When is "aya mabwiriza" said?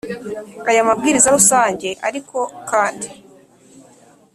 0.69-1.33